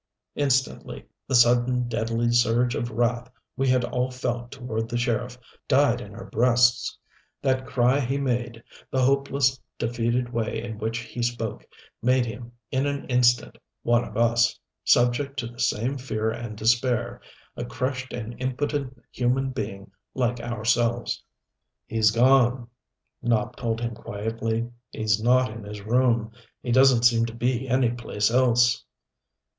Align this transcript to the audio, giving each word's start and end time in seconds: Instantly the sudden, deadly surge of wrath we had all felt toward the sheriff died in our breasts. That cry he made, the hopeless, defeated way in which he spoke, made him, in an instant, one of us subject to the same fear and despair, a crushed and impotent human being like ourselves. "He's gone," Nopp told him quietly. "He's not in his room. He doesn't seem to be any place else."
Instantly 0.33 1.05
the 1.27 1.35
sudden, 1.35 1.87
deadly 1.87 2.31
surge 2.31 2.73
of 2.73 2.89
wrath 2.89 3.29
we 3.55 3.67
had 3.67 3.85
all 3.85 4.09
felt 4.09 4.49
toward 4.51 4.89
the 4.89 4.97
sheriff 4.97 5.37
died 5.67 6.01
in 6.01 6.15
our 6.15 6.25
breasts. 6.25 6.97
That 7.43 7.67
cry 7.67 7.99
he 7.99 8.17
made, 8.17 8.63
the 8.89 9.03
hopeless, 9.03 9.61
defeated 9.77 10.33
way 10.33 10.63
in 10.63 10.79
which 10.79 10.97
he 11.01 11.21
spoke, 11.21 11.67
made 12.01 12.25
him, 12.25 12.51
in 12.71 12.87
an 12.87 13.05
instant, 13.11 13.59
one 13.83 14.03
of 14.03 14.17
us 14.17 14.57
subject 14.83 15.37
to 15.37 15.45
the 15.45 15.59
same 15.59 15.99
fear 15.99 16.31
and 16.31 16.57
despair, 16.57 17.21
a 17.55 17.63
crushed 17.63 18.11
and 18.11 18.35
impotent 18.41 18.99
human 19.11 19.51
being 19.51 19.91
like 20.15 20.39
ourselves. 20.39 21.23
"He's 21.85 22.09
gone," 22.09 22.67
Nopp 23.21 23.55
told 23.55 23.79
him 23.79 23.93
quietly. 23.93 24.67
"He's 24.89 25.21
not 25.21 25.51
in 25.51 25.63
his 25.63 25.81
room. 25.81 26.31
He 26.63 26.71
doesn't 26.71 27.03
seem 27.03 27.27
to 27.27 27.35
be 27.35 27.67
any 27.69 27.91
place 27.91 28.31
else." 28.31 28.83